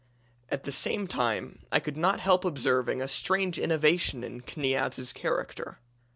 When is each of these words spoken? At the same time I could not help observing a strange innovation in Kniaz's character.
At 0.49 0.63
the 0.63 0.71
same 0.71 1.05
time 1.05 1.59
I 1.71 1.79
could 1.79 1.95
not 1.95 2.21
help 2.21 2.43
observing 2.43 3.03
a 3.03 3.07
strange 3.07 3.59
innovation 3.59 4.23
in 4.23 4.41
Kniaz's 4.41 5.13
character. 5.13 5.77